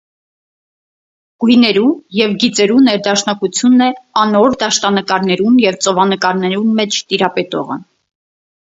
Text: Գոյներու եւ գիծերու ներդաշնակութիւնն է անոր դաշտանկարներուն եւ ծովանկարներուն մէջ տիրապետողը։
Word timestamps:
Գոյներու 1.43 1.91
եւ 2.21 2.33
գիծերու 2.45 2.79
ներդաշնակութիւնն 2.87 3.85
է 3.89 3.91
անոր 4.25 4.59
դաշտանկարներուն 4.65 5.63
եւ 5.69 5.81
ծովանկարներուն 5.87 6.75
մէջ 6.83 7.01
տիրապետողը։ 7.13 7.81